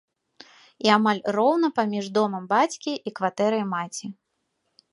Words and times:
І 0.87 0.91
амаль 0.97 1.19
роўна 1.35 1.69
паміж 1.79 2.09
домам 2.17 2.49
бацькі 2.55 2.91
і 3.11 3.13
кватэрай 3.19 3.65
маці. 3.75 4.05